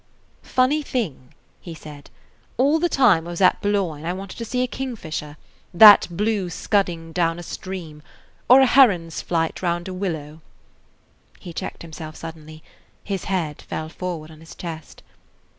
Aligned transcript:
"Funny 0.41 0.81
thing," 0.81 1.31
he 1.61 1.75
said. 1.75 2.09
"All 2.57 2.79
the 2.79 2.89
time 2.89 3.27
I 3.27 3.29
was 3.29 3.39
at 3.41 3.61
Boulogne 3.61 4.03
I 4.03 4.13
wanted 4.13 4.37
to 4.39 4.45
see 4.45 4.63
a 4.63 4.67
kingfisher, 4.67 5.37
that 5.75 6.07
blue 6.09 6.49
scudding 6.49 7.11
down 7.11 7.37
a 7.37 7.43
stream, 7.43 8.01
or 8.49 8.61
a 8.61 8.65
heron's 8.65 9.21
flight 9.21 9.61
round 9.61 9.87
a 9.87 9.93
willow–" 9.93 10.41
He 11.39 11.53
checked 11.53 11.83
himself 11.83 12.15
suddenly; 12.15 12.63
his 13.03 13.25
head 13.25 13.61
fell 13.61 13.89
forward 13.89 14.31
on 14.31 14.39
his 14.39 14.55
chest. 14.55 15.03